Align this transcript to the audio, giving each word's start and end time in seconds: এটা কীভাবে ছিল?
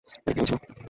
এটা 0.07 0.31
কীভাবে 0.35 0.47
ছিল? 0.49 0.71